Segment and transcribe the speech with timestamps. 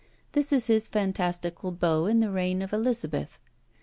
[0.31, 3.39] This is his fantastical beau in the reign of Elizabeth.